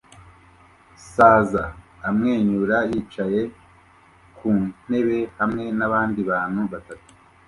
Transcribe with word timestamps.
Saza 1.11 1.63
amwenyura 2.07 2.77
yicaye 2.89 3.41
ku 4.37 4.49
ntebe 4.85 5.19
hamwe 5.39 5.63
nabandi 5.77 6.21
bantu 6.29 6.61
batatu 6.71 7.09